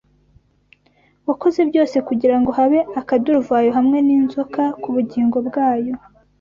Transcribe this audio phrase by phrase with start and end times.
[1.27, 5.93] wakoze byose kugirango habe akaduruvayo hamwe ninzoka kubugingo bwayo